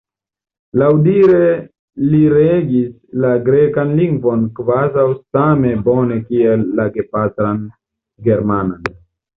Laŭdire 0.81 1.41
li 2.13 2.21
regis 2.35 2.89
la 3.25 3.35
grekan 3.51 3.93
lingvon 4.01 4.49
kvazaŭ 4.61 5.07
same 5.21 5.77
bone 5.91 6.21
kiel 6.33 6.69
la 6.83 6.89
gepatran 6.99 7.67
germanan. 8.31 8.95